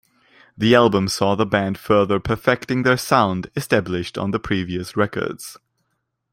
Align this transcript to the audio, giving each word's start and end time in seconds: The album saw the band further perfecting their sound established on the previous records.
The 0.57 0.73
album 0.73 1.07
saw 1.07 1.35
the 1.35 1.45
band 1.45 1.77
further 1.77 2.19
perfecting 2.19 2.81
their 2.81 2.97
sound 2.97 3.51
established 3.55 4.17
on 4.17 4.31
the 4.31 4.39
previous 4.39 4.97
records. 4.97 5.57